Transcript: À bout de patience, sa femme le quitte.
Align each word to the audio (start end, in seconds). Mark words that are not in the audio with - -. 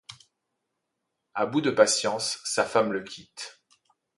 À 1.35 1.45
bout 1.45 1.61
de 1.61 1.69
patience, 1.69 2.39
sa 2.43 2.65
femme 2.65 2.91
le 2.91 3.03
quitte. 3.03 3.61